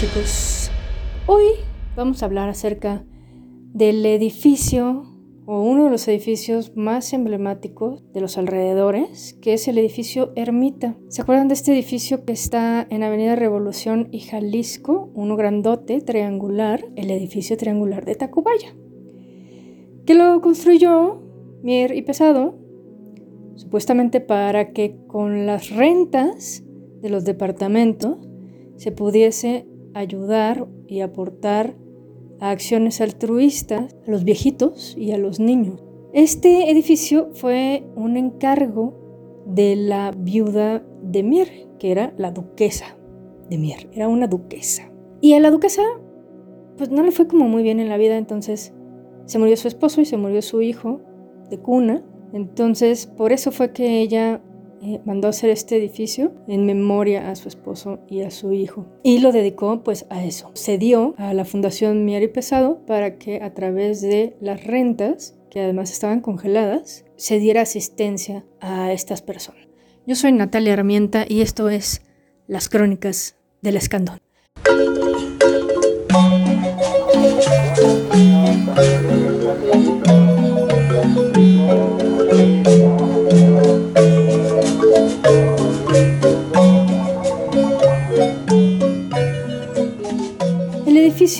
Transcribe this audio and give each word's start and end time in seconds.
¿qué 0.00 0.06
tal 0.06 0.14
chicos? 0.14 0.70
Hoy 1.26 1.44
vamos 1.96 2.22
a 2.22 2.26
hablar 2.26 2.48
acerca 2.48 3.04
del 3.72 4.04
edificio 4.06 5.04
o 5.46 5.62
uno 5.62 5.84
de 5.84 5.90
los 5.90 6.06
edificios 6.08 6.76
más 6.76 7.12
emblemáticos 7.12 8.04
de 8.12 8.20
los 8.20 8.38
alrededores, 8.38 9.34
que 9.40 9.54
es 9.54 9.66
el 9.66 9.78
edificio 9.78 10.32
Ermita. 10.36 10.96
¿Se 11.08 11.22
acuerdan 11.22 11.48
de 11.48 11.54
este 11.54 11.72
edificio 11.72 12.24
que 12.24 12.32
está 12.32 12.86
en 12.90 13.02
Avenida 13.02 13.34
Revolución 13.34 14.08
y 14.12 14.20
Jalisco? 14.20 15.10
Uno 15.14 15.36
grandote, 15.36 16.00
triangular, 16.00 16.84
el 16.96 17.10
edificio 17.10 17.56
triangular 17.56 18.04
de 18.04 18.14
Tacubaya. 18.14 18.76
Que 20.06 20.14
lo 20.14 20.40
construyó 20.40 21.22
Mier 21.62 21.96
y 21.96 22.02
Pesado, 22.02 22.58
supuestamente 23.56 24.20
para 24.20 24.72
que 24.72 24.96
con 25.06 25.46
las 25.46 25.70
rentas 25.70 26.62
de 27.00 27.08
los 27.08 27.24
departamentos 27.24 28.18
se 28.76 28.92
pudiese 28.92 29.67
ayudar 29.98 30.66
y 30.86 31.00
aportar 31.00 31.76
a 32.40 32.50
acciones 32.50 33.00
altruistas 33.00 33.96
a 34.06 34.10
los 34.10 34.24
viejitos 34.24 34.96
y 34.96 35.12
a 35.12 35.18
los 35.18 35.40
niños. 35.40 35.82
Este 36.12 36.70
edificio 36.70 37.30
fue 37.34 37.84
un 37.96 38.16
encargo 38.16 39.44
de 39.46 39.76
la 39.76 40.12
viuda 40.16 40.84
de 41.02 41.22
Mier, 41.22 41.48
que 41.78 41.90
era 41.90 42.14
la 42.16 42.30
duquesa 42.30 42.96
de 43.50 43.58
Mier, 43.58 43.88
era 43.92 44.08
una 44.08 44.26
duquesa. 44.26 44.90
Y 45.20 45.34
a 45.34 45.40
la 45.40 45.50
duquesa, 45.50 45.82
pues 46.76 46.90
no 46.90 47.02
le 47.02 47.10
fue 47.10 47.26
como 47.26 47.48
muy 47.48 47.62
bien 47.62 47.80
en 47.80 47.88
la 47.88 47.96
vida, 47.96 48.16
entonces 48.16 48.74
se 49.24 49.38
murió 49.38 49.56
su 49.56 49.68
esposo 49.68 50.00
y 50.00 50.04
se 50.04 50.16
murió 50.16 50.40
su 50.42 50.62
hijo 50.62 51.00
de 51.50 51.58
cuna. 51.58 52.04
Entonces, 52.32 53.06
por 53.06 53.32
eso 53.32 53.52
fue 53.52 53.72
que 53.72 54.00
ella 54.00 54.42
eh, 54.82 55.00
mandó 55.04 55.28
hacer 55.28 55.50
este 55.50 55.76
edificio 55.76 56.32
en 56.46 56.66
memoria 56.66 57.30
a 57.30 57.36
su 57.36 57.48
esposo 57.48 58.00
y 58.08 58.22
a 58.22 58.30
su 58.30 58.52
hijo. 58.52 58.86
Y 59.02 59.20
lo 59.20 59.32
dedicó 59.32 59.82
pues 59.82 60.06
a 60.10 60.24
eso. 60.24 60.50
Se 60.54 60.78
dio 60.78 61.14
a 61.18 61.34
la 61.34 61.44
Fundación 61.44 62.04
Mier 62.04 62.22
y 62.22 62.28
Pesado 62.28 62.84
para 62.86 63.18
que 63.18 63.42
a 63.42 63.54
través 63.54 64.00
de 64.00 64.36
las 64.40 64.64
rentas, 64.64 65.36
que 65.50 65.60
además 65.60 65.90
estaban 65.90 66.20
congeladas, 66.20 67.04
se 67.16 67.38
diera 67.38 67.62
asistencia 67.62 68.44
a 68.60 68.92
estas 68.92 69.22
personas. 69.22 69.68
Yo 70.06 70.14
soy 70.14 70.32
Natalia 70.32 70.72
Herramienta 70.72 71.26
y 71.28 71.42
esto 71.42 71.68
es 71.68 72.02
Las 72.46 72.68
Crónicas 72.68 73.36
del 73.60 73.76
Escandón. 73.76 74.18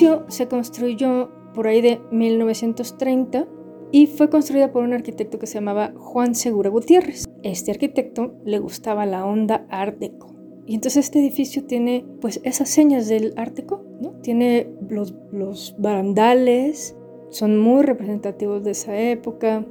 Edificio 0.09 0.25
se 0.29 0.47
construyó 0.47 1.29
por 1.53 1.67
ahí 1.67 1.81
de 1.81 2.01
1930 2.11 3.47
y 3.91 4.07
fue 4.07 4.29
construida 4.29 4.71
por 4.71 4.83
un 4.83 4.93
arquitecto 4.93 5.39
que 5.39 5.47
se 5.47 5.55
llamaba 5.55 5.93
Juan 5.97 6.35
Segura 6.35 6.69
Gutiérrez. 6.69 7.25
Este 7.43 7.71
arquitecto 7.71 8.35
le 8.45 8.59
gustaba 8.59 9.05
la 9.05 9.25
onda 9.25 9.65
Art 9.69 9.97
Deco. 9.99 10.35
Y 10.67 10.75
entonces 10.75 11.05
este 11.05 11.19
edificio 11.19 11.65
tiene 11.65 12.05
pues 12.21 12.39
esas 12.43 12.69
señas 12.69 13.07
del 13.07 13.33
Art 13.35 13.55
Deco, 13.55 13.83
¿no? 13.99 14.11
Tiene 14.21 14.69
los, 14.87 15.15
los 15.31 15.75
barandales, 15.79 16.95
son 17.29 17.57
muy 17.59 17.81
representativos 17.81 18.63
de 18.63 18.71
esa 18.71 18.97
época, 18.99 19.65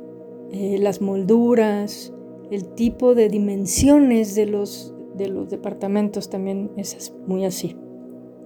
eh, 0.50 0.78
las 0.80 1.00
molduras, 1.00 2.12
el 2.50 2.74
tipo 2.74 3.14
de 3.14 3.28
dimensiones 3.28 4.34
de 4.34 4.46
los, 4.46 4.92
de 5.16 5.28
los 5.28 5.48
departamentos 5.50 6.28
también 6.30 6.72
es 6.76 7.14
muy 7.26 7.44
así. 7.44 7.76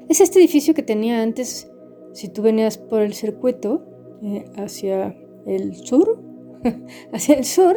Es 0.09 0.21
este 0.21 0.41
edificio 0.41 0.75
que 0.75 0.83
tenía 0.83 1.23
antes, 1.23 1.72
si 2.13 2.29
tú 2.29 2.43
venías 2.43 2.79
por 2.79 3.03
el 3.03 3.15
circuito 3.15 3.85
eh, 4.23 4.45
hacia 4.57 5.17
el 5.47 5.75
sur, 5.77 6.23
hacia 7.13 7.37
el 7.37 7.45
sur, 7.45 7.77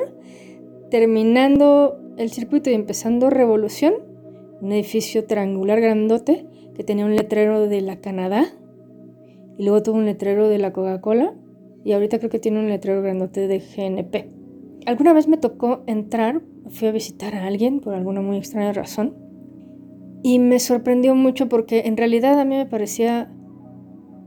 terminando 0.90 2.00
el 2.18 2.32
circuito 2.32 2.70
y 2.70 2.74
empezando 2.74 3.30
Revolución, 3.30 3.94
un 4.62 4.72
edificio 4.72 5.26
triangular 5.26 5.82
grandote 5.82 6.48
que 6.76 6.84
tenía 6.84 7.06
un 7.06 7.16
letrero 7.16 7.68
de 7.68 7.82
la 7.82 7.98
Canadá 7.98 8.46
y 9.58 9.64
luego 9.64 9.84
tuvo 9.84 9.98
un 9.98 10.06
letrero 10.06 10.50
de 10.50 10.60
la 10.60 10.74
Coca-Cola 10.74 11.34
y 11.84 11.94
ahorita 11.94 12.20
creo 12.20 12.30
que 12.30 12.40
tiene 12.40 12.60
un 12.60 12.70
letrero 12.70 13.02
grandote 13.02 13.48
de 13.48 13.60
GNP. 13.60 14.30
Alguna 14.86 15.14
vez 15.14 15.28
me 15.28 15.38
tocó 15.38 15.84
entrar, 15.88 16.42
fui 16.70 16.88
a 16.88 16.92
visitar 16.92 17.36
a 17.36 17.46
alguien 17.46 17.80
por 17.80 17.94
alguna 17.94 18.22
muy 18.22 18.38
extraña 18.38 18.74
razón 18.74 19.16
y 20.24 20.40
me 20.40 20.60
sorprendió 20.60 21.16
mucho 21.16 21.48
porque 21.48 21.84
en 21.86 21.98
realidad 21.98 22.40
a 22.40 22.46
mí 22.46 22.56
me 22.56 22.66
parecía, 22.66 23.32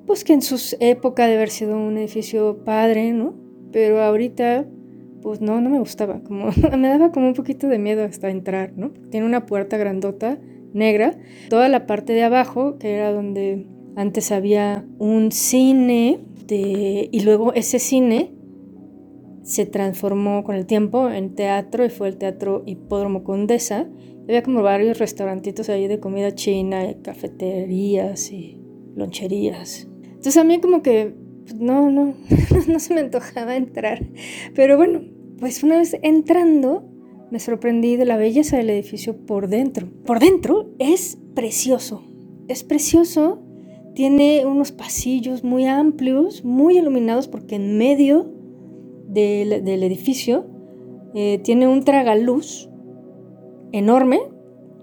pues 0.08 0.24
que 0.24 0.32
en 0.32 0.42
su 0.42 0.76
época 0.80 1.28
de 1.28 1.36
haber 1.36 1.50
sido 1.50 1.78
un 1.78 1.96
edificio 1.96 2.64
padre, 2.64 3.12
¿no? 3.12 3.36
Pero 3.70 4.02
ahorita, 4.02 4.66
pues 5.22 5.40
no, 5.40 5.60
no 5.60 5.70
me 5.70 5.78
gustaba. 5.78 6.20
Como, 6.24 6.50
me 6.76 6.88
daba 6.88 7.12
como 7.12 7.28
un 7.28 7.34
poquito 7.34 7.68
de 7.68 7.78
miedo 7.78 8.02
hasta 8.02 8.28
entrar, 8.28 8.72
¿no? 8.76 8.90
Tiene 9.10 9.24
una 9.24 9.46
puerta 9.46 9.76
grandota, 9.76 10.40
negra. 10.72 11.16
Toda 11.48 11.68
la 11.68 11.86
parte 11.86 12.12
de 12.12 12.24
abajo, 12.24 12.78
que 12.78 12.94
era 12.94 13.12
donde 13.12 13.66
antes 13.94 14.32
había 14.32 14.84
un 14.98 15.30
cine, 15.30 16.18
de, 16.48 17.08
y 17.12 17.20
luego 17.20 17.52
ese 17.52 17.78
cine 17.78 18.32
se 19.42 19.66
transformó 19.66 20.42
con 20.42 20.56
el 20.56 20.66
tiempo 20.66 21.08
en 21.08 21.34
teatro 21.34 21.84
y 21.84 21.90
fue 21.90 22.08
el 22.08 22.16
Teatro 22.16 22.62
Hipódromo 22.66 23.22
Condesa 23.22 23.86
había 24.28 24.42
como 24.42 24.62
varios 24.62 24.98
restaurantitos 24.98 25.70
ahí 25.70 25.88
de 25.88 26.00
comida 26.00 26.34
china, 26.34 26.94
cafeterías 27.02 28.30
y 28.30 28.60
loncherías. 28.94 29.87
Entonces 30.18 30.36
a 30.36 30.44
mí 30.44 30.60
como 30.60 30.82
que 30.82 31.14
pues, 31.44 31.54
no, 31.54 31.90
no, 31.90 32.14
no 32.68 32.78
se 32.78 32.94
me 32.94 33.00
antojaba 33.00 33.56
entrar. 33.56 34.04
Pero 34.54 34.76
bueno, 34.76 35.00
pues 35.38 35.62
una 35.62 35.78
vez 35.78 35.96
entrando 36.02 36.84
me 37.30 37.38
sorprendí 37.38 37.96
de 37.96 38.04
la 38.04 38.16
belleza 38.16 38.56
del 38.56 38.70
edificio 38.70 39.16
por 39.16 39.48
dentro. 39.48 39.86
Por 40.04 40.18
dentro 40.18 40.70
es 40.78 41.18
precioso. 41.34 42.02
Es 42.48 42.64
precioso. 42.64 43.42
Tiene 43.94 44.46
unos 44.46 44.72
pasillos 44.72 45.44
muy 45.44 45.66
amplios, 45.66 46.44
muy 46.44 46.78
iluminados 46.78 47.28
porque 47.28 47.56
en 47.56 47.78
medio 47.78 48.32
del, 49.08 49.82
edificio 49.82 50.46
eh, 51.14 51.40
tiene 51.42 51.66
un 51.68 51.84
tragaluz 51.84 52.68
enorme, 53.72 54.20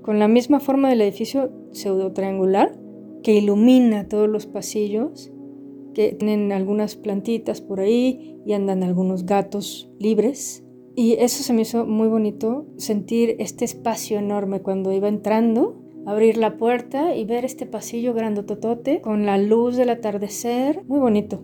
con 0.02 0.20
la 0.20 0.28
misma 0.28 0.60
forma 0.60 0.90
del 0.90 1.02
edificio 1.02 1.52
pseudo 1.72 2.12
triangular, 2.14 2.78
que 3.26 3.34
ilumina 3.34 4.08
todos 4.08 4.30
los 4.30 4.46
pasillos, 4.46 5.32
que 5.96 6.14
tienen 6.14 6.52
algunas 6.52 6.96
plantitas 6.96 7.60
por 7.60 7.80
ahí 7.80 8.40
y 8.46 8.54
andan 8.54 8.84
algunos 8.84 9.26
gatos 9.26 9.90
libres. 9.98 10.64
Y 10.96 11.14
eso 11.14 11.42
se 11.42 11.52
me 11.52 11.64
hizo 11.64 11.88
muy 11.88 12.08
bonito, 12.08 12.68
sentir 12.78 13.36
este 13.40 13.66
espacio 13.66 14.20
enorme 14.20 14.62
cuando 14.62 14.92
iba 14.92 15.08
entrando, 15.08 15.82
abrir 16.06 16.38
la 16.38 16.58
puerta 16.58 17.16
y 17.16 17.26
ver 17.26 17.46
este 17.46 17.66
pasillo 17.66 18.14
grandototote 18.14 19.02
con 19.02 19.26
la 19.26 19.40
luz 19.40 19.76
del 19.76 19.90
atardecer, 19.90 20.86
muy 20.86 21.00
bonito. 21.00 21.42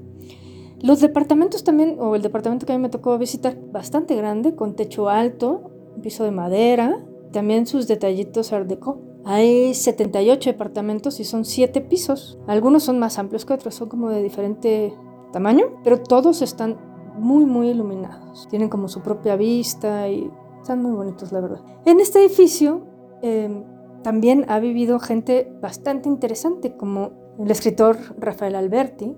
Los 0.83 1.01
departamentos 1.01 1.63
también, 1.63 1.95
o 1.99 2.15
el 2.15 2.21
departamento 2.21 2.67
que 2.67 2.73
a 2.73 2.77
mí 2.77 2.81
me 2.83 2.89
tocó 2.89 3.17
visitar, 3.17 3.57
bastante 3.71 4.15
grande, 4.15 4.53
con 4.53 4.75
techo 4.75 5.09
alto, 5.09 5.71
piso 6.03 6.25
de 6.25 6.31
madera, 6.31 7.03
también 7.31 7.65
sus 7.65 7.87
detallitos 7.87 8.53
Art 8.53 8.67
Deco. 8.67 9.10
Hay 9.23 9.73
78 9.73 10.49
departamentos 10.51 11.19
y 11.19 11.23
son 11.23 11.45
7 11.45 11.81
pisos. 11.81 12.39
Algunos 12.47 12.83
son 12.83 12.99
más 12.99 13.19
amplios 13.19 13.45
que 13.45 13.53
otros, 13.53 13.75
son 13.75 13.89
como 13.89 14.09
de 14.09 14.23
diferente 14.23 14.93
tamaño, 15.31 15.65
pero 15.83 16.01
todos 16.01 16.41
están 16.41 16.77
muy, 17.15 17.45
muy 17.45 17.69
iluminados. 17.69 18.47
Tienen 18.49 18.69
como 18.69 18.87
su 18.87 19.01
propia 19.01 19.35
vista 19.35 20.07
y 20.09 20.29
están 20.61 20.81
muy 20.81 20.91
bonitos, 20.91 21.31
la 21.31 21.41
verdad. 21.41 21.61
En 21.85 21.99
este 21.99 22.19
edificio 22.19 22.81
em, 23.21 23.63
también 24.03 24.45
ha 24.47 24.59
vivido 24.59 24.99
gente 24.99 25.51
bastante 25.61 26.09
interesante, 26.09 26.75
como 26.75 27.11
el 27.39 27.49
escritor 27.51 27.97
Rafael 28.17 28.55
Alberti, 28.55 29.15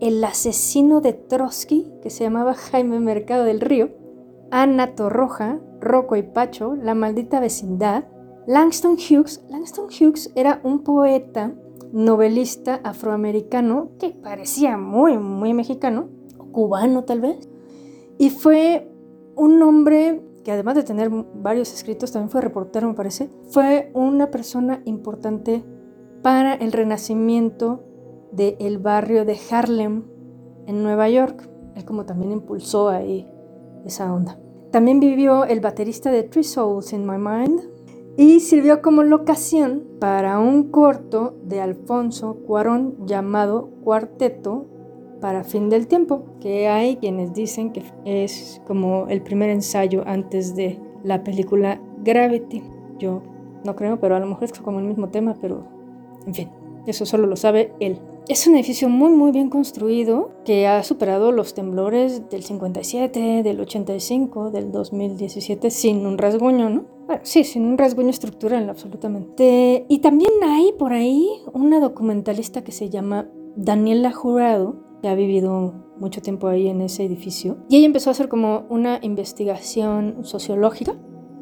el 0.00 0.22
asesino 0.24 1.00
de 1.00 1.12
Trotsky, 1.12 1.92
que 2.02 2.10
se 2.10 2.24
llamaba 2.24 2.54
Jaime 2.54 2.98
Mercado 3.00 3.44
del 3.44 3.60
Río, 3.60 3.90
Ana 4.50 4.94
Torroja, 4.94 5.60
Rocco 5.80 6.16
y 6.16 6.22
Pacho, 6.22 6.74
La 6.74 6.94
maldita 6.94 7.40
vecindad, 7.40 8.04
Langston 8.46 8.96
Hughes. 8.96 9.42
Langston 9.48 9.86
Hughes 9.86 10.32
era 10.34 10.60
un 10.64 10.82
poeta, 10.82 11.54
novelista 11.92 12.80
afroamericano 12.84 13.90
que 13.98 14.10
parecía 14.10 14.76
muy, 14.76 15.18
muy 15.18 15.54
mexicano, 15.54 16.08
o 16.38 16.46
cubano 16.46 17.04
tal 17.04 17.20
vez, 17.20 17.48
y 18.18 18.30
fue 18.30 18.90
un 19.36 19.62
hombre 19.62 20.22
que 20.42 20.52
además 20.52 20.74
de 20.74 20.82
tener 20.82 21.10
varios 21.10 21.72
escritos, 21.72 22.12
también 22.12 22.30
fue 22.30 22.40
reportero, 22.40 22.88
me 22.88 22.94
parece, 22.94 23.30
fue 23.50 23.90
una 23.94 24.30
persona 24.30 24.82
importante 24.84 25.64
para 26.22 26.54
el 26.54 26.72
renacimiento 26.72 27.84
del 28.32 28.78
barrio 28.78 29.24
de 29.24 29.38
Harlem 29.50 30.04
en 30.66 30.82
Nueva 30.82 31.08
York. 31.08 31.48
Él 31.76 31.84
como 31.84 32.06
también 32.06 32.32
impulsó 32.32 32.88
ahí 32.88 33.28
esa 33.84 34.12
onda. 34.12 34.38
También 34.70 35.00
vivió 35.00 35.44
el 35.44 35.60
baterista 35.60 36.10
de 36.10 36.22
Three 36.22 36.44
Souls 36.44 36.92
in 36.92 37.06
My 37.06 37.18
Mind 37.18 37.71
y 38.16 38.40
sirvió 38.40 38.82
como 38.82 39.02
locación 39.02 39.84
para 39.98 40.38
un 40.38 40.70
corto 40.70 41.34
de 41.44 41.60
Alfonso 41.60 42.36
Cuarón 42.46 42.96
llamado 43.06 43.70
Cuarteto 43.82 44.66
para 45.20 45.44
Fin 45.44 45.68
del 45.68 45.86
Tiempo, 45.86 46.24
que 46.40 46.68
hay 46.68 46.96
quienes 46.96 47.32
dicen 47.32 47.72
que 47.72 47.84
es 48.04 48.60
como 48.66 49.06
el 49.08 49.22
primer 49.22 49.50
ensayo 49.50 50.02
antes 50.06 50.54
de 50.56 50.78
la 51.04 51.22
película 51.22 51.80
Gravity. 52.02 52.62
Yo 52.98 53.22
no 53.64 53.76
creo, 53.76 54.00
pero 54.00 54.16
a 54.16 54.20
lo 54.20 54.26
mejor 54.26 54.44
es 54.44 54.52
como 54.52 54.80
el 54.80 54.86
mismo 54.86 55.08
tema, 55.08 55.36
pero 55.40 55.64
en 56.26 56.34
fin, 56.34 56.48
eso 56.86 57.06
solo 57.06 57.26
lo 57.26 57.36
sabe 57.36 57.72
él. 57.80 57.98
Es 58.28 58.46
un 58.46 58.54
edificio 58.54 58.88
muy 58.88 59.10
muy 59.10 59.32
bien 59.32 59.50
construido 59.50 60.30
que 60.44 60.66
ha 60.66 60.82
superado 60.84 61.32
los 61.32 61.54
temblores 61.54 62.28
del 62.30 62.44
57, 62.44 63.42
del 63.42 63.60
85, 63.60 64.50
del 64.50 64.70
2017 64.70 65.70
sin 65.70 66.06
un 66.06 66.18
rasguño, 66.18 66.70
¿no? 66.70 66.84
Bueno, 67.06 67.20
sí, 67.24 67.42
sin 67.44 67.64
un 67.64 67.78
rasguño 67.78 68.10
estructural 68.10 68.70
absolutamente. 68.70 69.86
Y 69.88 69.98
también 69.98 70.30
hay 70.44 70.72
por 70.78 70.92
ahí 70.92 71.28
una 71.52 71.80
documentalista 71.80 72.62
que 72.62 72.72
se 72.72 72.90
llama 72.90 73.28
Daniela 73.56 74.12
Jurado, 74.12 74.76
que 75.02 75.08
ha 75.08 75.14
vivido 75.14 75.74
mucho 75.98 76.22
tiempo 76.22 76.46
ahí 76.46 76.68
en 76.68 76.80
ese 76.80 77.04
edificio. 77.04 77.58
Y 77.68 77.76
ella 77.76 77.86
empezó 77.86 78.10
a 78.10 78.12
hacer 78.12 78.28
como 78.28 78.66
una 78.70 78.98
investigación 79.02 80.18
sociológica 80.22 80.96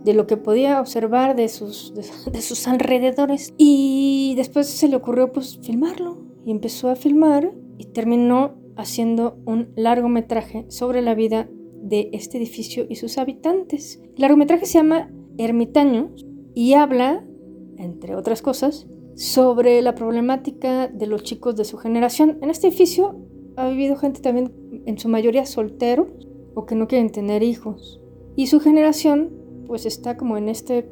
de 0.04 0.14
lo 0.14 0.26
que 0.26 0.36
podía 0.36 0.80
observar 0.80 1.36
de 1.36 1.48
sus, 1.48 1.94
de, 2.32 2.40
sus 2.40 2.68
alrededores. 2.68 3.52
Y 3.56 4.34
después 4.36 4.66
se 4.66 4.88
le 4.88 4.96
ocurrió 4.96 5.32
pues 5.32 5.58
filmarlo. 5.62 6.18
Y 6.44 6.50
empezó 6.50 6.88
a 6.88 6.96
filmar 6.96 7.52
y 7.78 7.86
terminó 7.86 8.54
haciendo 8.76 9.38
un 9.44 9.72
largometraje 9.76 10.64
sobre 10.68 11.02
la 11.02 11.14
vida 11.14 11.48
de 11.82 12.10
este 12.12 12.38
edificio 12.38 12.86
y 12.88 12.96
sus 12.96 13.18
habitantes. 13.18 14.00
El 14.14 14.22
largometraje 14.22 14.66
se 14.66 14.78
llama 14.78 15.10
Ermitaños 15.38 16.26
y 16.54 16.74
habla, 16.74 17.24
entre 17.76 18.16
otras 18.16 18.42
cosas, 18.42 18.86
sobre 19.14 19.82
la 19.82 19.94
problemática 19.94 20.88
de 20.88 21.06
los 21.06 21.22
chicos 21.22 21.56
de 21.56 21.64
su 21.64 21.76
generación. 21.76 22.38
En 22.40 22.50
este 22.50 22.68
edificio 22.68 23.20
ha 23.56 23.68
vivido 23.68 23.96
gente 23.96 24.20
también, 24.20 24.82
en 24.86 24.98
su 24.98 25.08
mayoría 25.08 25.44
solteros 25.44 26.08
o 26.54 26.64
que 26.64 26.74
no 26.74 26.88
quieren 26.88 27.10
tener 27.10 27.42
hijos. 27.42 28.00
Y 28.36 28.46
su 28.46 28.60
generación 28.60 29.39
pues 29.70 29.86
está 29.86 30.16
como 30.16 30.36
en 30.36 30.48
esta 30.48 30.82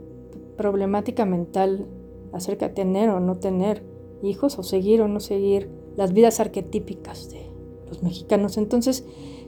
problemática 0.56 1.24
mental 1.24 1.88
acerca 2.32 2.68
de 2.68 2.74
tener 2.74 3.10
o 3.10 3.18
no 3.18 3.34
tener 3.34 3.84
hijos 4.22 4.56
o 4.56 4.62
seguir 4.62 5.02
o 5.02 5.08
no 5.08 5.18
seguir 5.18 5.68
las 5.96 6.12
vidas 6.12 6.38
arquetípicas 6.38 7.28
de 7.28 7.50
los 7.88 8.04
mexicanos. 8.04 8.56
Entonces, 8.56 9.04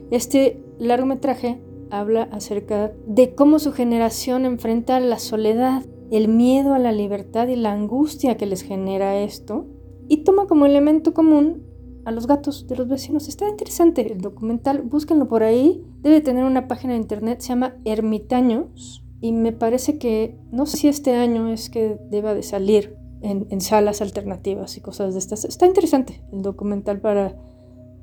este 0.09 0.61
largometraje 0.79 1.61
habla 1.89 2.23
acerca 2.23 2.91
de 3.07 3.33
cómo 3.33 3.59
su 3.59 3.71
generación 3.71 4.43
enfrenta 4.43 4.99
la 4.99 5.17
soledad, 5.17 5.85
el 6.11 6.27
miedo 6.27 6.73
a 6.73 6.79
la 6.79 6.91
libertad 6.91 7.47
y 7.47 7.55
la 7.55 7.71
angustia 7.71 8.35
que 8.35 8.47
les 8.47 8.63
genera 8.63 9.17
esto, 9.17 9.65
y 10.09 10.25
toma 10.25 10.45
como 10.45 10.65
elemento 10.65 11.13
común 11.13 11.63
a 12.03 12.11
los 12.11 12.27
gatos 12.27 12.67
de 12.67 12.75
los 12.75 12.89
vecinos. 12.89 13.29
Está 13.29 13.47
interesante 13.47 14.11
el 14.11 14.19
documental, 14.19 14.81
búsquenlo 14.81 15.29
por 15.29 15.43
ahí. 15.43 15.85
Debe 16.01 16.19
tener 16.19 16.43
una 16.43 16.67
página 16.67 16.95
de 16.95 16.99
internet, 16.99 17.39
se 17.39 17.47
llama 17.47 17.77
Ermitaños 17.85 19.00
y 19.21 19.31
me 19.33 19.53
parece 19.53 19.99
que, 19.99 20.35
no 20.51 20.65
sé 20.65 20.77
si 20.77 20.87
este 20.87 21.15
año 21.15 21.47
es 21.47 21.69
que 21.69 21.97
deba 22.09 22.33
de 22.33 22.41
salir 22.41 22.97
en, 23.21 23.61
salas 23.61 24.01
alternativas 24.01 24.77
y 24.77 24.81
cosas 24.81 25.13
de 25.13 25.19
estas. 25.19 25.45
Está 25.45 25.67
interesante 25.67 26.23
el 26.33 26.41
documental 26.41 26.99
para 26.99 27.37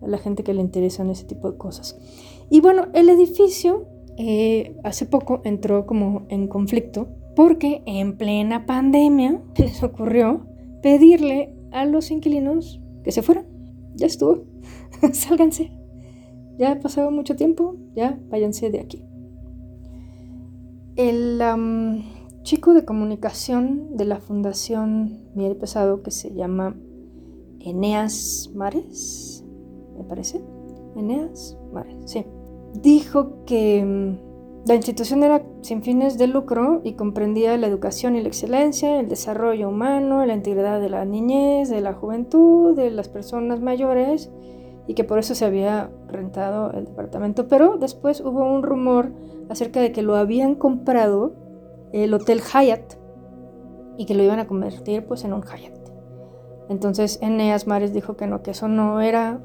la 0.00 0.18
gente 0.18 0.44
que 0.44 0.54
le 0.54 0.60
interesan 0.60 1.10
ese 1.10 1.24
tipo 1.24 1.50
de 1.50 1.58
cosas. 1.58 1.98
Y 2.50 2.60
bueno, 2.60 2.86
el 2.94 3.08
edificio 3.08 3.88
eh, 4.16 4.76
hace 4.84 5.06
poco 5.06 5.40
entró 5.44 5.86
como 5.86 6.26
en 6.28 6.46
conflicto 6.46 7.08
porque 7.34 7.82
en 7.86 8.16
plena 8.16 8.64
pandemia 8.64 9.42
les 9.56 9.82
ocurrió 9.82 10.46
pedirle 10.82 11.52
a 11.72 11.84
los 11.84 12.12
inquilinos 12.12 12.80
que 13.02 13.10
se 13.10 13.22
fueran. 13.22 13.46
Ya 13.96 14.06
estuvo, 14.06 14.44
sálganse. 15.12 15.72
Ya 16.58 16.72
ha 16.72 16.80
pasado 16.80 17.10
mucho 17.10 17.34
tiempo, 17.34 17.76
ya 17.94 18.20
váyanse 18.28 18.70
de 18.70 18.80
aquí. 18.80 19.07
El 20.98 21.40
chico 22.42 22.74
de 22.74 22.84
comunicación 22.84 23.96
de 23.96 24.04
la 24.04 24.18
Fundación 24.18 25.30
Miel 25.36 25.54
Pesado, 25.54 26.02
que 26.02 26.10
se 26.10 26.34
llama 26.34 26.74
Eneas 27.60 28.50
Mares, 28.52 29.44
me 29.96 30.02
parece. 30.02 30.40
Eneas 30.96 31.56
Mares, 31.72 31.94
sí. 32.06 32.26
Dijo 32.82 33.44
que 33.44 33.84
mm, 33.84 34.66
la 34.66 34.74
institución 34.74 35.22
era 35.22 35.46
sin 35.62 35.84
fines 35.84 36.18
de 36.18 36.26
lucro 36.26 36.80
y 36.82 36.94
comprendía 36.94 37.56
la 37.58 37.68
educación 37.68 38.16
y 38.16 38.20
la 38.20 38.26
excelencia, 38.26 38.98
el 38.98 39.08
desarrollo 39.08 39.68
humano, 39.68 40.26
la 40.26 40.34
integridad 40.34 40.80
de 40.80 40.90
la 40.90 41.04
niñez, 41.04 41.70
de 41.70 41.80
la 41.80 41.92
juventud, 41.92 42.74
de 42.74 42.90
las 42.90 43.08
personas 43.08 43.60
mayores 43.60 44.32
y 44.88 44.94
que 44.94 45.04
por 45.04 45.18
eso 45.18 45.34
se 45.34 45.44
había 45.44 45.90
rentado 46.08 46.72
el 46.72 46.86
departamento. 46.86 47.46
Pero 47.46 47.76
después 47.76 48.20
hubo 48.22 48.42
un 48.42 48.62
rumor 48.62 49.12
acerca 49.50 49.80
de 49.80 49.92
que 49.92 50.02
lo 50.02 50.16
habían 50.16 50.54
comprado 50.54 51.34
el 51.92 52.12
Hotel 52.14 52.40
Hyatt 52.40 52.94
y 53.98 54.06
que 54.06 54.14
lo 54.14 54.22
iban 54.22 54.38
a 54.38 54.46
convertir 54.46 55.06
pues 55.06 55.24
en 55.24 55.34
un 55.34 55.42
Hyatt. 55.42 55.78
Entonces 56.70 57.18
Eneas 57.20 57.66
Mares 57.66 57.92
dijo 57.92 58.16
que 58.16 58.26
no, 58.26 58.42
que 58.42 58.52
eso 58.52 58.66
no 58.66 59.02
era 59.02 59.40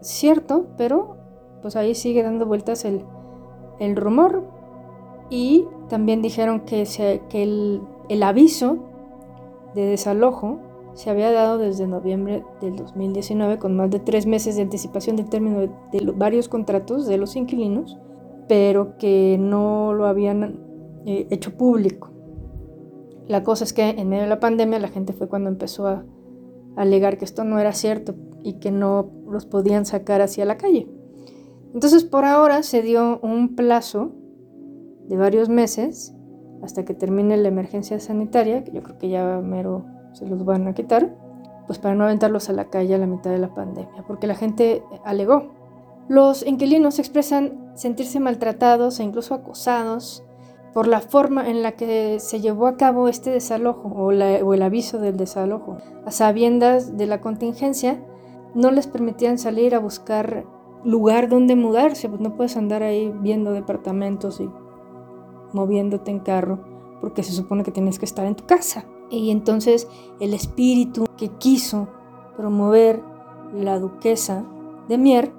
cierto, 0.00 0.66
pero 0.78 1.18
pues 1.60 1.76
ahí 1.76 1.94
sigue 1.94 2.22
dando 2.22 2.46
vueltas 2.46 2.86
el, 2.86 3.04
rumor 3.96 4.44
y 5.28 5.66
también 5.88 6.22
dijeron 6.22 6.60
que, 6.60 6.86
se, 6.86 7.22
que 7.28 7.42
el, 7.42 7.82
el 8.08 8.22
aviso 8.22 8.78
de 9.74 9.86
desalojo 9.86 10.58
se 10.94 11.10
había 11.10 11.30
dado 11.30 11.58
desde 11.58 11.86
noviembre 11.86 12.44
del 12.60 12.76
2019 12.76 13.58
con 13.58 13.76
más 13.76 13.90
de 13.90 14.00
tres 14.00 14.26
meses 14.26 14.56
de 14.56 14.62
anticipación 14.62 15.16
del 15.16 15.28
término 15.28 15.60
de, 15.60 15.70
varios 16.16 16.48
contratos 16.48 17.06
de 17.06 17.18
los 17.18 17.36
inquilinos, 17.36 17.98
pero 18.48 18.96
que 18.98 19.36
no 19.38 19.94
lo 19.94 20.06
habían 20.06 20.60
eh, 21.06 21.26
hecho 21.30 21.56
público. 21.56 22.10
La 23.28 23.44
cosa 23.44 23.64
es 23.64 23.72
que 23.72 23.88
en 23.88 24.08
medio 24.08 24.24
de 24.24 24.28
la 24.28 24.40
pandemia 24.40 24.78
la 24.80 24.88
gente 24.88 25.12
fue 25.12 25.28
cuando 25.28 25.48
empezó 25.48 25.86
a, 25.86 26.04
a 26.76 26.82
alegar 26.82 27.16
que 27.16 27.24
esto 27.24 27.44
no 27.44 27.58
era 27.58 27.72
cierto 27.72 28.14
y 28.42 28.54
que 28.54 28.72
no 28.72 29.10
los 29.28 29.46
podían 29.46 29.86
sacar 29.86 30.20
hacia 30.20 30.44
la 30.44 30.56
calle. 30.56 30.88
Entonces 31.72 32.04
por 32.04 32.24
ahora 32.24 32.62
se 32.64 32.82
dio 32.82 33.20
un 33.22 33.54
plazo 33.54 34.12
de 35.06 35.16
varios 35.16 35.48
meses 35.48 36.14
hasta 36.62 36.84
que 36.84 36.94
termine 36.94 37.36
la 37.36 37.48
emergencia 37.48 38.00
sanitaria, 38.00 38.64
que 38.64 38.72
yo 38.72 38.82
creo 38.82 38.98
que 38.98 39.08
ya 39.08 39.40
mero 39.42 39.86
se 40.12 40.26
los 40.26 40.44
van 40.44 40.66
a 40.68 40.74
quitar, 40.74 41.14
pues 41.66 41.78
para 41.78 41.94
no 41.94 42.04
aventarlos 42.04 42.48
a 42.48 42.52
la 42.52 42.66
calle 42.66 42.94
a 42.94 42.98
la 42.98 43.06
mitad 43.06 43.30
de 43.30 43.38
la 43.38 43.54
pandemia, 43.54 44.04
porque 44.06 44.26
la 44.26 44.34
gente 44.34 44.82
alegó. 45.04 45.52
Los 46.08 46.44
inquilinos 46.44 46.98
expresan 46.98 47.70
sentirse 47.74 48.18
maltratados 48.18 48.98
e 48.98 49.04
incluso 49.04 49.34
acosados 49.34 50.24
por 50.74 50.86
la 50.86 51.00
forma 51.00 51.48
en 51.48 51.62
la 51.62 51.72
que 51.72 52.18
se 52.20 52.40
llevó 52.40 52.66
a 52.66 52.76
cabo 52.76 53.08
este 53.08 53.30
desalojo 53.30 53.88
o, 53.88 54.06
o 54.06 54.54
el 54.54 54.62
aviso 54.62 54.98
del 54.98 55.16
desalojo. 55.16 55.78
A 56.04 56.10
sabiendas 56.10 56.96
de 56.96 57.06
la 57.06 57.20
contingencia, 57.20 58.02
no 58.54 58.70
les 58.70 58.86
permitían 58.86 59.38
salir 59.38 59.74
a 59.74 59.78
buscar 59.78 60.44
lugar 60.84 61.28
donde 61.28 61.56
mudarse, 61.56 62.08
pues 62.08 62.20
no 62.20 62.34
puedes 62.36 62.56
andar 62.56 62.82
ahí 62.82 63.12
viendo 63.20 63.52
departamentos 63.52 64.40
y 64.40 64.50
moviéndote 65.52 66.10
en 66.10 66.20
carro, 66.20 66.60
porque 67.00 67.22
se 67.22 67.32
supone 67.32 67.64
que 67.64 67.72
tienes 67.72 67.98
que 67.98 68.04
estar 68.04 68.26
en 68.26 68.34
tu 68.34 68.46
casa. 68.46 68.84
Y 69.10 69.30
entonces 69.30 69.88
el 70.20 70.34
espíritu 70.34 71.06
que 71.16 71.28
quiso 71.28 71.88
promover 72.36 73.02
la 73.52 73.78
duquesa 73.78 74.44
de 74.88 74.98
Mier, 74.98 75.32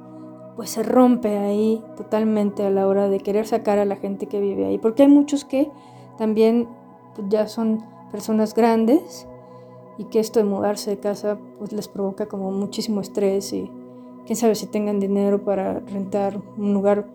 pues 0.56 0.72
se 0.72 0.84
rompe 0.84 1.38
ahí 1.38 1.84
totalmente 1.96 2.66
a 2.66 2.70
la 2.70 2.88
hora 2.88 3.08
de 3.08 3.20
querer 3.20 3.48
sacar 3.48 3.80
a 3.80 3.86
la 3.86 3.96
gente 3.96 4.28
que 4.28 4.40
vive 4.40 4.66
ahí. 4.66 4.78
Porque 4.78 5.04
hay 5.04 5.10
muchos 5.10 5.46
que 5.46 5.72
también 6.18 6.68
pues, 7.16 7.28
ya 7.30 7.48
son 7.48 7.84
personas 8.12 8.54
grandes 8.54 9.28
y 9.98 10.06
que 10.06 10.20
esto 10.20 10.40
de 10.40 10.46
mudarse 10.46 10.92
de 10.92 11.00
casa 11.00 11.40
pues 11.58 11.72
les 11.72 11.88
provoca 11.88 12.28
como 12.28 12.51
muchísimo 12.51 13.01
estrés 13.01 13.54
y 13.54 13.72
quién 14.25 14.36
sabe 14.36 14.56
si 14.56 14.68
tengan 14.68 15.00
dinero 15.00 15.44
para 15.44 15.80
rentar 15.80 16.42
un 16.58 16.74
lugar 16.74 17.08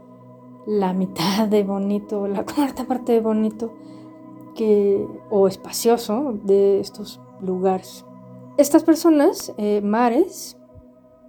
la 0.67 0.93
mitad 0.93 1.49
de 1.49 1.63
bonito, 1.63 2.27
la 2.27 2.45
cuarta 2.45 2.85
parte 2.85 3.13
de 3.13 3.21
bonito 3.21 3.73
o 5.31 5.49
espacioso 5.49 6.39
de 6.45 6.81
estos 6.81 7.21
lugares. 7.41 8.05
Estas 8.59 8.85
personas, 8.85 9.53
eh, 9.59 9.81
mares, 9.83 10.57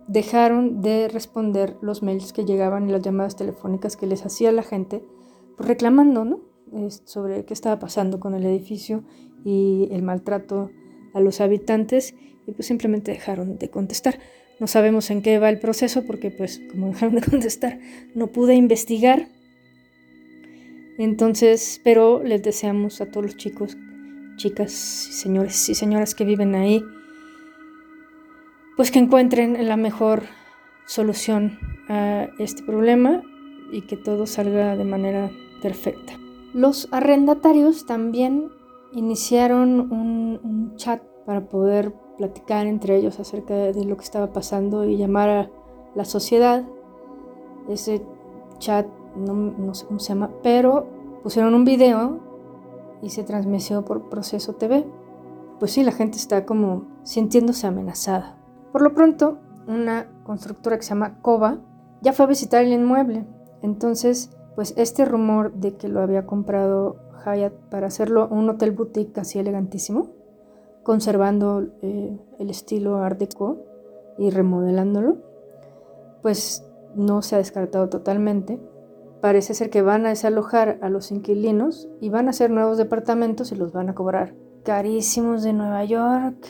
dejaron 0.08 0.82
de 0.82 1.10
responder 1.10 1.78
los 1.82 2.02
mails 2.02 2.32
que 2.32 2.46
llegaban 2.46 2.88
y 2.88 2.92
las 2.92 3.02
llamadas 3.02 3.36
telefónicas 3.36 3.98
que 3.98 4.08
les 4.08 4.26
hacía 4.26 4.52
la 4.52 4.64
gente 4.64 5.04
pues, 5.58 5.68
reclamando 5.68 6.24
¿no? 6.24 6.40
sobre 7.06 7.46
qué 7.46 7.54
estaba 7.54 7.80
pasando 7.80 8.20
con 8.20 8.34
el 8.34 8.46
edificio 8.46 9.04
y 9.44 9.90
el 9.92 10.04
maltrato 10.04 10.72
a 11.14 11.20
los 11.20 11.42
habitantes 11.42 12.16
y 12.46 12.52
pues 12.54 12.68
simplemente 12.68 13.12
dejaron 13.12 13.58
de 13.58 13.70
contestar. 13.70 14.20
No 14.60 14.68
sabemos 14.68 15.10
en 15.12 15.22
qué 15.22 15.40
va 15.40 15.50
el 15.50 15.60
proceso 15.60 16.04
porque 16.06 16.32
pues 16.32 16.62
como 16.72 16.88
dejaron 16.88 17.16
de 17.16 17.22
contestar 17.22 17.80
no 18.16 18.28
pude 18.28 18.56
investigar 18.56 19.28
entonces, 20.98 21.82
pero 21.84 22.24
les 22.24 22.42
deseamos 22.42 23.02
a 23.02 23.06
todos 23.08 23.26
los 23.26 23.38
chicos 23.38 23.78
chicas 24.38 24.72
señores 24.72 25.68
y 25.68 25.76
señoras 25.76 26.16
que 26.16 26.24
viven 26.24 26.56
ahí, 26.56 26.84
pues 28.78 28.92
que 28.92 29.00
encuentren 29.00 29.68
la 29.68 29.76
mejor 29.76 30.24
solución 30.86 31.58
a 31.90 32.28
este 32.40 32.64
problema 32.64 33.22
y 33.72 33.82
que 33.82 33.98
todo 33.98 34.28
salga 34.28 34.78
de 34.78 34.86
manera 34.86 35.30
perfecta. 35.62 36.14
Los 36.54 36.88
arrendatarios 36.92 37.86
también 37.86 38.50
iniciaron 38.94 39.92
un, 39.92 40.76
chat 40.78 41.02
para 41.26 41.50
poder 41.50 41.92
platicar 42.18 42.68
entre 42.68 42.96
ellos 42.96 43.20
acerca 43.20 43.54
de 43.56 43.86
lo 43.86 43.98
que 43.98 44.04
estaba 44.04 44.32
pasando 44.32 44.86
y 44.86 44.96
llamar 44.96 45.30
a 45.30 45.52
la 45.96 46.06
sociedad. 46.06 46.66
Ese 47.68 48.04
chat, 48.60 48.88
no, 49.18 49.34
no 49.34 49.74
sé 49.74 49.86
cómo 49.86 50.00
se 50.00 50.10
llama, 50.10 50.32
pero 50.44 50.88
pusieron 51.24 51.54
un 51.54 51.66
video 51.66 52.20
y 53.02 53.10
se 53.10 53.24
transmitió 53.24 53.84
por 53.84 54.10
Proceso 54.10 54.54
TV. 54.54 54.86
Pues 55.60 55.72
sí, 55.72 55.84
la 55.84 55.92
gente 55.92 56.18
está 56.18 56.46
como 56.46 56.86
sintiéndose 57.04 57.68
amenazada. 57.68 58.38
Por 58.72 58.82
lo 58.82 58.94
pronto, 58.94 59.40
una 59.68 60.08
constructora 60.24 60.78
que 60.78 60.84
se 60.84 60.90
llama 60.90 61.20
Cova 61.22 61.60
ya 62.02 62.14
fue 62.14 62.26
a 62.26 62.30
visitar 62.30 62.64
el 62.64 62.74
inmueble. 62.74 63.26
Entonces, 63.62 64.32
pues 64.56 64.74
este 64.78 65.06
rumor 65.06 65.54
de 65.54 65.76
que 65.76 65.88
lo 65.88 66.02
había 66.02 66.26
comprado 66.26 66.98
Hyatt 67.26 67.54
para 67.70 67.88
hacerlo 67.88 68.28
un 68.30 68.50
hotel 68.50 68.72
boutique 68.72 69.20
así 69.20 69.40
elegantísimo, 69.40 70.10
conservando 70.84 71.68
eh, 71.82 72.18
el 72.40 72.50
estilo 72.50 72.98
Art 72.98 73.20
Deco 73.20 73.58
y 74.18 74.30
remodelándolo, 74.30 75.18
pues 76.22 76.66
no 76.96 77.22
se 77.22 77.36
ha 77.36 77.38
descartado 77.40 77.90
totalmente. 77.90 78.60
Parece 79.22 79.54
ser 79.54 79.70
que 79.70 79.82
van 79.82 80.06
a 80.06 80.10
desalojar 80.10 80.80
a 80.82 80.90
los 80.90 81.12
inquilinos 81.12 81.90
y 82.02 82.10
van 82.10 82.28
a 82.28 82.32
hacer 82.32 82.52
nuevos 82.52 82.78
departamentos 82.78 83.52
y 83.52 83.56
los 83.56 83.72
van 83.72 83.90
a 83.90 83.96
cobrar 83.96 84.36
carísimos 84.64 85.44
de 85.44 85.54
Nueva 85.54 85.84
York. 85.86 86.46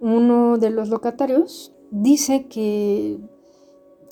Uno 0.00 0.58
de 0.58 0.70
los 0.70 0.88
locatarios 0.88 1.74
dice 1.90 2.48
que 2.48 3.18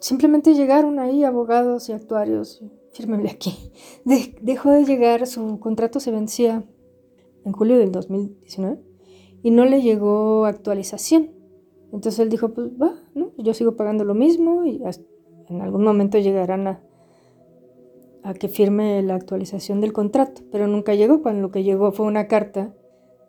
simplemente 0.01 0.55
llegaron 0.55 0.99
ahí 0.99 1.25
abogados 1.25 1.89
y 1.89 1.93
actuarios, 1.93 2.63
fírmele 2.93 3.31
aquí. 3.31 3.73
dejó 4.43 4.71
de 4.71 4.85
llegar, 4.85 5.27
su 5.27 5.59
contrato 5.59 5.99
se 5.99 6.11
vencía 6.11 6.65
en 7.45 7.53
julio 7.53 7.79
del 7.79 7.91
2019 7.91 8.81
y 9.43 9.51
no 9.51 9.65
le 9.65 9.83
llegó 9.83 10.47
actualización. 10.47 11.31
Entonces 11.93 12.19
él 12.19 12.29
dijo, 12.29 12.53
pues 12.55 12.69
va, 12.71 12.95
¿no? 13.15 13.33
yo 13.39 13.55
sigo 13.55 13.77
pagando 13.77 14.05
lo 14.05 14.15
mismo 14.15 14.65
y 14.65 14.83
en 15.49 15.61
algún 15.61 15.85
momento 15.85 16.19
llegarán 16.19 16.67
a, 16.67 16.84
a 18.25 18.35
que 18.35 18.49
firme 18.49 19.03
la 19.03 19.15
actualización 19.15 19.81
del 19.81 19.93
contrato, 19.93 20.43
pero 20.51 20.67
nunca 20.67 20.95
llegó, 20.95 21.23
cuando 21.23 21.43
lo 21.43 21.51
que 21.51 21.63
llegó 21.63 21.93
fue 21.93 22.07
una 22.07 22.27
carta 22.27 22.75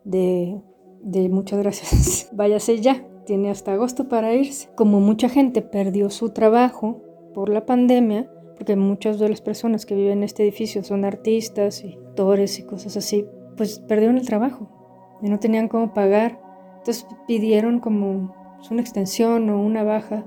de, 0.04 0.60
de 1.02 1.28
muchas 1.28 1.58
gracias, 1.60 2.30
váyase 2.32 2.80
ya, 2.80 3.06
tiene 3.26 3.50
hasta 3.50 3.74
agosto 3.74 4.08
para 4.08 4.34
irse. 4.34 4.70
Como 4.74 5.00
mucha 5.00 5.28
gente 5.28 5.60
perdió 5.60 6.08
su 6.08 6.30
trabajo 6.30 7.02
por 7.34 7.50
la 7.50 7.66
pandemia, 7.66 8.30
porque 8.56 8.74
muchas 8.74 9.18
de 9.18 9.28
las 9.28 9.42
personas 9.42 9.84
que 9.84 9.94
viven 9.94 10.18
en 10.18 10.24
este 10.24 10.42
edificio 10.42 10.82
son 10.82 11.04
artistas 11.04 11.84
y 11.84 11.94
actores 11.94 12.58
y 12.58 12.62
cosas 12.62 12.96
así, 12.96 13.26
pues 13.56 13.80
perdieron 13.80 14.16
el 14.16 14.26
trabajo 14.26 14.70
y 15.20 15.28
no 15.28 15.38
tenían 15.38 15.68
cómo 15.68 15.92
pagar. 15.92 16.40
Entonces 16.78 17.06
pidieron 17.26 17.80
como 17.80 18.34
una 18.70 18.80
extensión 18.80 19.50
o 19.50 19.60
una 19.60 19.82
baja 19.82 20.24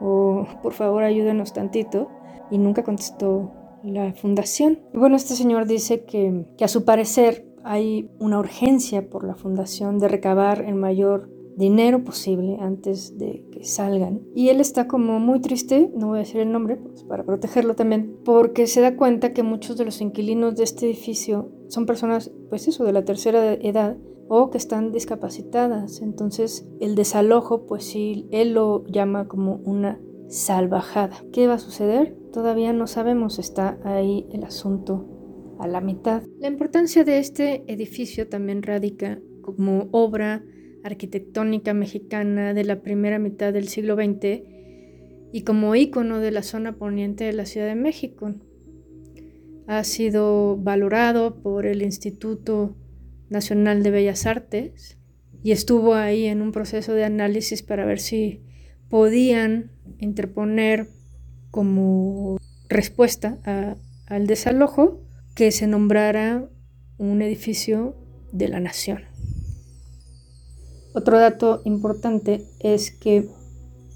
o 0.00 0.46
por 0.62 0.72
favor 0.72 1.02
ayúdenos 1.02 1.52
tantito 1.52 2.08
y 2.50 2.58
nunca 2.58 2.82
contestó 2.82 3.52
la 3.84 4.12
fundación. 4.12 4.80
Y 4.92 4.98
bueno, 4.98 5.16
este 5.16 5.34
señor 5.34 5.66
dice 5.66 6.04
que, 6.04 6.46
que 6.56 6.64
a 6.64 6.68
su 6.68 6.84
parecer 6.84 7.46
hay 7.64 8.10
una 8.18 8.38
urgencia 8.38 9.10
por 9.10 9.24
la 9.24 9.34
fundación 9.34 9.98
de 9.98 10.08
recabar 10.08 10.62
el 10.62 10.74
mayor 10.74 11.30
dinero 11.58 12.04
posible 12.04 12.56
antes 12.60 13.18
de 13.18 13.44
que 13.50 13.64
salgan. 13.64 14.22
Y 14.34 14.48
él 14.48 14.60
está 14.60 14.86
como 14.86 15.18
muy 15.18 15.40
triste, 15.40 15.90
no 15.96 16.08
voy 16.08 16.18
a 16.18 16.20
decir 16.20 16.40
el 16.40 16.52
nombre 16.52 16.76
pues, 16.76 17.02
para 17.02 17.24
protegerlo 17.24 17.74
también, 17.74 18.16
porque 18.24 18.68
se 18.68 18.80
da 18.80 18.96
cuenta 18.96 19.32
que 19.32 19.42
muchos 19.42 19.76
de 19.76 19.84
los 19.84 20.00
inquilinos 20.00 20.54
de 20.54 20.62
este 20.62 20.86
edificio 20.86 21.50
son 21.66 21.84
personas, 21.84 22.30
pues 22.48 22.68
eso, 22.68 22.84
de 22.84 22.92
la 22.92 23.04
tercera 23.04 23.54
edad 23.54 23.96
o 24.28 24.50
que 24.50 24.58
están 24.58 24.92
discapacitadas. 24.92 26.00
Entonces 26.00 26.68
el 26.80 26.94
desalojo, 26.94 27.66
pues 27.66 27.84
sí, 27.84 28.28
él 28.30 28.52
lo 28.52 28.86
llama 28.86 29.26
como 29.26 29.56
una 29.64 30.00
salvajada. 30.28 31.24
¿Qué 31.32 31.46
va 31.46 31.54
a 31.54 31.58
suceder? 31.58 32.14
Todavía 32.32 32.72
no 32.72 32.86
sabemos, 32.86 33.38
está 33.38 33.78
ahí 33.84 34.26
el 34.32 34.44
asunto 34.44 35.56
a 35.58 35.66
la 35.66 35.80
mitad. 35.80 36.22
La 36.38 36.48
importancia 36.48 37.04
de 37.04 37.18
este 37.18 37.64
edificio 37.66 38.28
también 38.28 38.62
radica 38.62 39.18
como 39.42 39.88
obra 39.90 40.44
arquitectónica 40.84 41.74
mexicana 41.74 42.54
de 42.54 42.64
la 42.64 42.80
primera 42.82 43.18
mitad 43.18 43.52
del 43.52 43.68
siglo 43.68 43.96
XX 43.96 44.42
y 45.32 45.42
como 45.42 45.74
ícono 45.74 46.20
de 46.20 46.30
la 46.30 46.42
zona 46.42 46.76
poniente 46.76 47.24
de 47.24 47.32
la 47.32 47.46
Ciudad 47.46 47.66
de 47.66 47.74
México. 47.74 48.34
Ha 49.66 49.84
sido 49.84 50.56
valorado 50.56 51.42
por 51.42 51.66
el 51.66 51.82
Instituto 51.82 52.76
Nacional 53.28 53.82
de 53.82 53.90
Bellas 53.90 54.26
Artes 54.26 54.98
y 55.42 55.52
estuvo 55.52 55.94
ahí 55.94 56.26
en 56.26 56.40
un 56.40 56.52
proceso 56.52 56.94
de 56.94 57.04
análisis 57.04 57.62
para 57.62 57.84
ver 57.84 57.98
si 57.98 58.42
podían 58.88 59.70
interponer 59.98 60.88
como 61.50 62.38
respuesta 62.68 63.38
al 64.06 64.26
desalojo 64.26 65.00
que 65.34 65.50
se 65.52 65.66
nombrara 65.66 66.48
un 66.98 67.22
edificio 67.22 67.94
de 68.32 68.48
la 68.48 68.60
nación. 68.60 69.02
Otro 70.94 71.18
dato 71.18 71.62
importante 71.64 72.44
es 72.60 72.90
que 72.90 73.28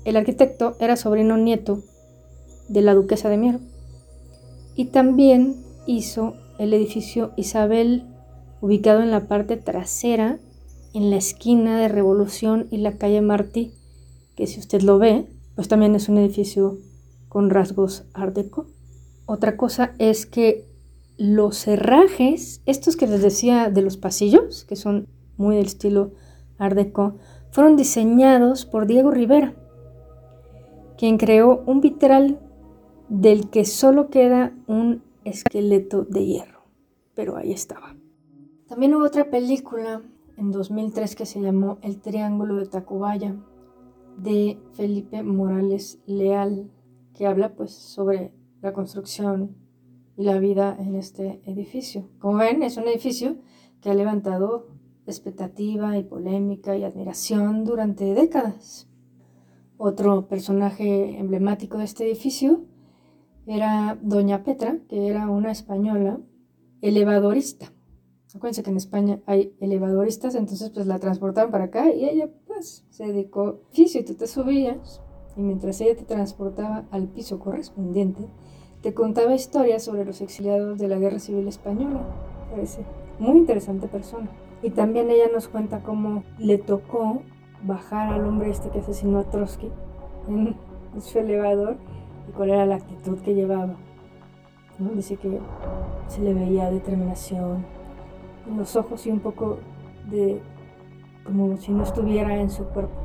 el 0.05 0.17
arquitecto 0.17 0.77
era 0.81 0.97
sobrino 0.97 1.37
nieto 1.37 1.83
de 2.69 2.83
la 2.83 2.95
duquesa 2.95 3.29
de 3.29 3.37
Mier 3.37 3.61
y 4.75 4.87
también 4.87 5.57
hizo 5.87 6.37
el 6.59 6.73
edificio 6.75 7.33
Isabel 7.37 8.07
ubicado 8.61 9.03
en 9.03 9.11
la 9.11 9.27
parte 9.27 9.57
trasera 9.57 10.39
en 10.95 11.11
la 11.11 11.17
esquina 11.17 11.79
de 11.79 11.89
Revolución 11.89 12.69
y 12.71 12.79
la 12.79 12.93
calle 12.93 13.21
Martí, 13.21 13.73
que 14.35 14.47
si 14.47 14.61
usted 14.61 14.83
lo 14.83 14.99
ve, 14.99 15.27
pues 15.55 15.69
también 15.69 15.95
es 15.95 16.09
un 16.09 16.19
edificio 16.19 16.79
con 17.29 17.51
rasgos 17.51 18.05
art 18.15 18.35
deco. 18.35 18.67
Otra 19.27 19.57
cosa 19.57 19.95
es 19.99 20.27
que 20.27 20.67
los 21.17 21.69
herrajes, 21.69 22.62
estos 22.67 22.97
que 22.97 23.07
les 23.07 23.23
decía 23.23 23.71
de 23.71 23.83
los 23.83 23.97
pasillos, 23.97 24.65
que 24.65 24.77
son 24.77 25.07
muy 25.37 25.57
del 25.57 25.67
estilo 25.67 26.12
Art 26.59 26.77
Deco, 26.77 27.17
fueron 27.51 27.77
diseñados 27.77 28.65
por 28.65 28.87
Diego 28.87 29.11
Rivera, 29.11 29.55
quien 30.99 31.19
creó 31.19 31.62
un 31.67 31.81
vitral 31.81 32.41
del 33.09 33.51
que 33.51 33.65
solo 33.65 34.09
queda 34.09 34.53
un 34.67 35.03
esqueleto 35.25 36.05
de 36.05 36.27
hierro. 36.27 36.62
Pero 37.15 37.37
ahí 37.37 37.53
estaba. 37.53 37.95
También 38.69 38.95
hubo 38.95 39.05
otra 39.05 39.31
película 39.31 40.03
en 40.37 40.51
2003 40.51 41.15
que 41.15 41.27
se 41.27 41.41
llamó 41.41 41.79
El 41.83 42.01
Triángulo 42.01 42.57
de 42.57 42.67
Tacubaya, 42.67 43.37
de 44.19 44.59
Felipe 44.73 45.23
Morales 45.23 46.00
Leal, 46.07 46.71
que 47.14 47.26
habla 47.26 47.54
pues 47.54 47.73
sobre 47.73 48.33
la 48.61 48.73
construcción 48.73 49.57
y 50.16 50.25
la 50.25 50.38
vida 50.38 50.76
en 50.78 50.95
este 50.95 51.40
edificio. 51.45 52.09
Como 52.19 52.38
ven, 52.38 52.62
es 52.62 52.76
un 52.76 52.88
edificio 52.88 53.37
que 53.81 53.90
ha 53.90 53.95
levantado 53.95 54.69
expectativa 55.07 55.99
y 55.99 56.04
polémica 56.04 56.76
y 56.76 56.85
admiración 56.85 57.64
durante 57.64 58.14
décadas. 58.14 58.88
Otro 59.76 60.28
personaje 60.28 61.19
emblemático 61.19 61.78
de 61.78 61.85
este 61.85 62.04
edificio 62.04 62.64
era 63.47 63.99
Doña 64.00 64.45
Petra, 64.45 64.78
que 64.88 65.09
era 65.09 65.28
una 65.28 65.50
española 65.50 66.21
elevadorista. 66.81 67.73
Acuérdense 68.35 68.62
que 68.62 68.71
en 68.71 68.76
España 68.76 69.21
hay 69.26 69.54
elevadoristas, 69.61 70.35
entonces 70.35 70.71
pues 70.71 70.87
la 70.87 70.99
transportaron 70.99 71.50
para 71.50 71.64
acá 71.64 71.92
y 71.92 72.09
ella 72.09 72.31
pues 72.62 72.85
se 72.90 73.07
dedicó 73.07 73.42
al 73.42 73.54
edificio 73.73 74.00
y 74.00 74.04
tú 74.04 74.14
te 74.14 74.28
subías 74.28 75.02
y 75.37 75.40
mientras 75.40 75.81
ella 75.81 75.97
te 75.97 76.04
transportaba 76.04 76.85
al 76.92 77.09
piso 77.09 77.40
correspondiente, 77.40 78.23
te 78.83 78.95
contaba 78.95 79.35
historias 79.35 79.83
sobre 79.83 80.04
los 80.04 80.21
exiliados 80.21 80.78
de 80.78 80.87
la 80.87 80.97
Guerra 80.97 81.19
Civil 81.19 81.49
Española. 81.49 82.02
Parece 82.52 82.85
muy 83.19 83.37
interesante 83.38 83.88
persona. 83.88 84.31
Y 84.62 84.71
también 84.71 85.11
ella 85.11 85.25
nos 85.33 85.49
cuenta 85.49 85.83
cómo 85.83 86.23
le 86.38 86.57
tocó 86.59 87.23
bajar 87.64 88.12
al 88.12 88.26
hombre 88.26 88.50
este 88.50 88.71
que 88.71 88.78
asesinó 88.78 89.19
a 89.19 89.25
Trotsky 89.25 89.69
en 90.28 90.54
su 91.00 91.19
elevador 91.19 91.78
y 92.28 92.33
cuál 92.33 92.50
era 92.50 92.64
la 92.64 92.76
actitud 92.76 93.19
que 93.23 93.35
llevaba. 93.35 93.75
Dice 94.95 95.16
que 95.16 95.40
se 96.07 96.21
le 96.21 96.33
veía 96.33 96.71
determinación 96.71 97.64
en 98.49 98.57
los 98.57 98.76
ojos 98.76 99.04
y 99.09 99.11
un 99.11 99.19
poco 99.19 99.59
de 100.09 100.40
como 101.25 101.57
si 101.57 101.73
no 101.73 101.83
estuviera 101.83 102.41
en 102.41 102.50
su 102.50 102.64
cuerpo. 102.64 103.00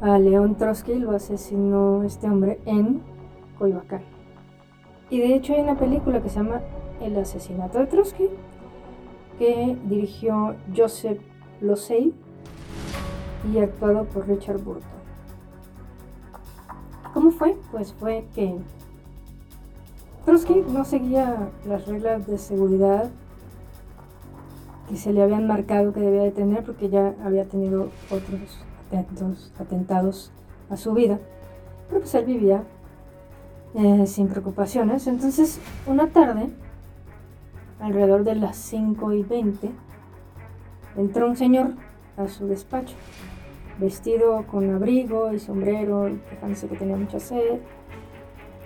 A 0.00 0.18
León 0.18 0.56
Trotsky 0.56 0.94
lo 0.94 1.10
asesinó 1.10 2.02
este 2.04 2.28
hombre 2.28 2.60
en 2.66 3.02
Coyoacán. 3.58 4.02
Y 5.10 5.18
de 5.18 5.34
hecho 5.34 5.54
hay 5.54 5.60
una 5.60 5.76
película 5.76 6.22
que 6.22 6.28
se 6.28 6.36
llama 6.36 6.60
El 7.00 7.16
asesinato 7.18 7.78
de 7.78 7.86
Trotsky, 7.86 8.28
que 9.38 9.76
dirigió 9.84 10.54
Joseph 10.76 11.20
Losey 11.60 12.14
y 13.52 13.58
actuado 13.58 14.04
por 14.04 14.28
Richard 14.28 14.62
Burton. 14.62 14.98
¿Cómo 17.14 17.30
fue? 17.30 17.56
Pues 17.72 17.92
fue 17.94 18.26
que 18.34 18.56
Trotsky 20.24 20.64
no 20.72 20.84
seguía 20.84 21.48
las 21.66 21.86
reglas 21.86 22.26
de 22.26 22.38
seguridad 22.38 23.10
que 24.88 24.96
se 24.96 25.12
le 25.12 25.22
habían 25.22 25.46
marcado 25.46 25.92
que 25.92 26.00
debía 26.00 26.22
de 26.22 26.30
tener 26.30 26.64
porque 26.64 26.88
ya 26.88 27.14
había 27.24 27.44
tenido 27.44 27.90
otros 28.10 28.62
atentados 29.58 30.32
a 30.70 30.76
su 30.76 30.94
vida. 30.94 31.18
Pero 31.88 32.00
pues 32.00 32.14
él 32.14 32.24
vivía 32.24 32.64
eh, 33.74 34.06
sin 34.06 34.28
preocupaciones. 34.28 35.06
Entonces, 35.06 35.60
una 35.86 36.08
tarde, 36.08 36.48
alrededor 37.80 38.24
de 38.24 38.34
las 38.34 38.56
5 38.56 39.12
y 39.12 39.22
20, 39.22 39.70
entró 40.96 41.28
un 41.28 41.36
señor 41.36 41.72
a 42.16 42.28
su 42.28 42.46
despacho, 42.46 42.94
vestido 43.78 44.46
con 44.46 44.74
abrigo 44.74 45.32
y 45.32 45.38
sombrero, 45.38 46.10
dejándose 46.30 46.66
que 46.68 46.76
tenía 46.76 46.96
mucha 46.96 47.20
sed, 47.20 47.60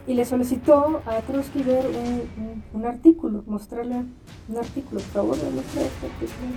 y 0.06 0.14
le 0.14 0.25
solicitó 0.25 1.00
a 1.06 1.21
Trotsky 1.21 1.62
ver 1.62 1.87
un, 2.73 2.85
artículo, 2.85 3.44
mostrarle 3.47 4.04
un 4.49 4.56
artículo, 4.56 5.00
por 5.00 5.11
favor, 5.11 5.37
mostrar 5.37 5.87
este 5.87 6.06
artículo. 6.06 6.49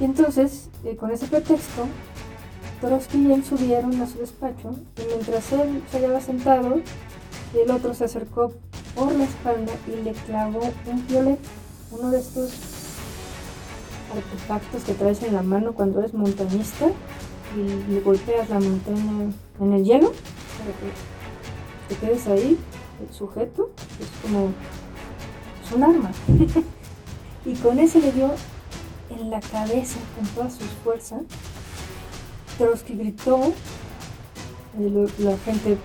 Y 0.00 0.04
entonces, 0.04 0.70
eh, 0.84 0.96
con 0.96 1.10
ese 1.10 1.26
pretexto, 1.26 1.86
Trotsky 2.80 3.18
y 3.18 3.32
él 3.32 3.44
subieron 3.44 4.00
a 4.00 4.06
su 4.06 4.18
despacho 4.18 4.70
y 4.98 5.06
mientras 5.08 5.52
él 5.52 5.82
se 5.90 5.98
hallaba 5.98 6.20
sentado, 6.20 6.80
el 7.54 7.70
otro 7.70 7.94
se 7.94 8.04
acercó 8.04 8.52
por 8.94 9.12
la 9.12 9.24
espalda 9.24 9.72
y 9.88 10.02
le 10.02 10.12
clavó 10.12 10.60
un 10.86 11.00
piolet, 11.02 11.38
uno 11.90 12.10
de 12.10 12.20
estos 12.20 12.52
artefactos 14.14 14.84
que 14.84 14.94
traes 14.94 15.22
en 15.22 15.34
la 15.34 15.42
mano 15.42 15.72
cuando 15.72 16.00
eres 16.00 16.14
montañista 16.14 16.86
y 17.56 17.92
le 17.92 18.00
golpeas 18.00 18.48
la 18.50 18.60
montaña 18.60 19.32
en 19.60 19.72
el 19.72 19.84
hielo 19.84 20.12
te 21.88 21.96
quedes 21.96 22.26
ahí, 22.26 22.58
el 23.00 23.14
sujeto, 23.14 23.70
es 24.00 24.08
como 24.22 24.50
es 25.64 25.72
un 25.72 25.82
arma. 25.84 26.10
y 27.44 27.54
con 27.54 27.78
ese 27.78 28.00
le 28.00 28.12
dio 28.12 28.30
en 29.10 29.30
la 29.30 29.40
cabeza 29.40 29.98
con 30.16 30.26
todas 30.28 30.54
sus 30.54 30.68
fuerzas 30.82 31.22
Trotsky 32.58 32.94
gritó, 32.94 33.52
la 35.18 35.36
gente 35.38 35.76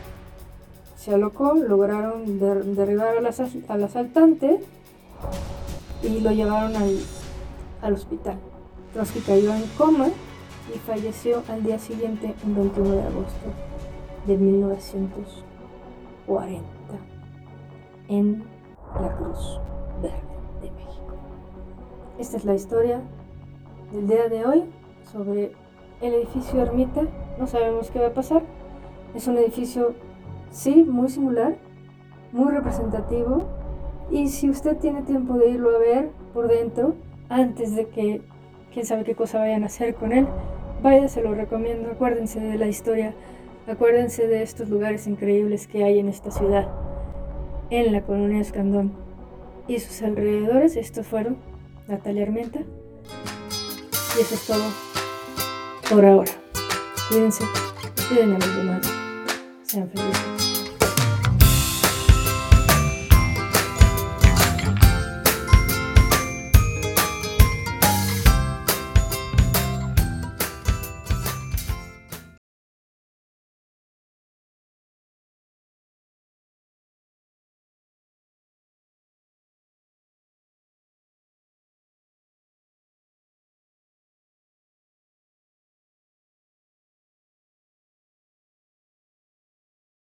se 0.95 1.13
alocó, 1.13 1.55
lograron 1.55 2.39
derribar 2.39 3.17
al, 3.17 3.83
asaltante 3.83 4.59
y 6.03 6.19
lo 6.19 6.31
llevaron 6.31 6.73
al, 7.81 7.93
hospital. 7.93 8.37
Trotsky 8.93 9.19
cayó 9.21 9.53
en 9.55 9.65
coma 9.77 10.09
y 10.75 10.77
falleció 10.79 11.41
al 11.49 11.63
día 11.63 11.79
siguiente, 11.79 12.35
el 12.45 12.53
21 12.53 12.91
de 12.91 13.01
agosto 13.01 13.47
de 14.27 14.37
1940, 16.29 16.63
en 18.07 18.43
la 19.01 19.15
Cruz 19.17 19.59
Verde 20.01 20.15
de 20.61 20.71
México. 20.71 21.15
Esta 22.19 22.37
es 22.37 22.45
la 22.45 22.53
historia 22.53 23.01
del 23.91 24.07
día 24.07 24.29
de 24.29 24.45
hoy 24.45 24.63
sobre 25.11 25.53
el 26.01 26.13
edificio 26.13 26.61
Ermita, 26.61 27.01
no 27.39 27.47
sabemos 27.47 27.89
qué 27.89 27.99
va 27.99 28.07
a 28.07 28.13
pasar. 28.13 28.43
Es 29.15 29.27
un 29.27 29.37
edificio, 29.37 29.95
sí, 30.51 30.83
muy 30.83 31.09
singular, 31.09 31.55
muy 32.31 32.51
representativo. 32.51 33.43
Y 34.11 34.27
si 34.27 34.49
usted 34.49 34.77
tiene 34.77 35.01
tiempo 35.01 35.37
de 35.37 35.49
irlo 35.49 35.75
a 35.75 35.79
ver 35.79 36.11
por 36.33 36.47
dentro, 36.47 36.93
antes 37.27 37.75
de 37.75 37.87
que 37.87 38.21
quién 38.71 38.85
sabe 38.85 39.03
qué 39.03 39.15
cosa 39.15 39.39
vayan 39.39 39.63
a 39.63 39.65
hacer 39.65 39.95
con 39.95 40.11
él, 40.11 40.27
vaya, 40.83 41.07
se 41.07 41.23
lo 41.23 41.33
recomiendo. 41.33 41.89
Acuérdense 41.89 42.39
de 42.39 42.57
la 42.57 42.67
historia, 42.67 43.13
acuérdense 43.69 44.27
de 44.27 44.41
estos 44.41 44.69
lugares 44.69 45.07
increíbles 45.07 45.67
que 45.67 45.83
hay 45.83 45.99
en 45.99 46.09
esta 46.09 46.31
ciudad, 46.31 46.67
en 47.69 47.91
la 47.91 48.01
colonia 48.01 48.41
Escandón 48.41 48.93
y 49.67 49.79
sus 49.79 50.01
alrededores. 50.01 50.75
Estos 50.75 51.07
fueron 51.07 51.37
Natalia 51.87 52.23
Armenta. 52.23 52.59
Y 54.17 54.21
eso 54.21 54.35
es 54.35 54.47
todo 54.47 54.63
por 55.89 56.05
ahora. 56.05 56.31
Cuídense, 57.09 57.43
cuiden 58.07 58.33
a 58.33 58.39
los 58.39 58.57
demás, 58.57 58.93
sean 59.63 59.89
felices. 59.89 60.48